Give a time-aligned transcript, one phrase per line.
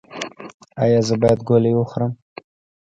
[0.83, 2.11] ایا زه باید ګولۍ وخورم؟